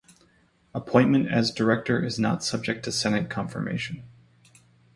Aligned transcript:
Appointment 0.73 1.27
as 1.29 1.51
director 1.51 2.03
is 2.03 2.17
not 2.17 2.43
subject 2.43 2.83
to 2.85 2.91
Senate 2.91 3.29
confirmation. 3.29 4.01